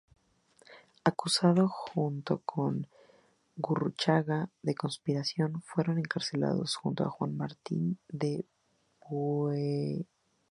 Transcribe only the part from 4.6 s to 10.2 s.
de conspiración, fueron encarcelados junto a Juan Martín de Pueyrredón.